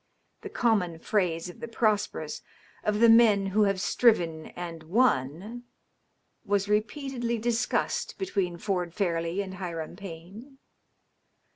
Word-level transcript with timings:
The 0.41 0.49
common 0.49 0.97
phrase 0.97 1.47
of 1.47 1.59
the 1.59 1.67
prosperous— 1.67 2.41
of 2.83 3.01
the 3.01 3.07
men 3.07 3.45
who 3.45 3.65
have 3.65 3.79
striven 3.79 4.47
and 4.47 4.81
won— 4.81 5.61
was 6.43 6.67
repeatedly 6.67 7.37
discussed 7.37 8.17
between 8.17 8.57
Ford 8.57 8.95
Fairleigh 8.95 9.41
and 9.43 9.53
Hiram 9.57 9.95
Payne. 9.95 10.57